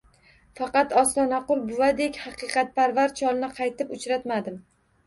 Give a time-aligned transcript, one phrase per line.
[0.59, 4.63] Faqat, Ostonaqul buvadek haqiqatparvar cholni qaytib uchratmadim